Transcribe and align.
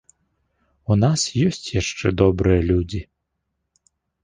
У 0.93 0.97
нас 1.03 1.21
ёсць 1.49 1.69
яшчэ 1.81 2.07
добрыя 2.23 2.61
людзі! 2.73 3.05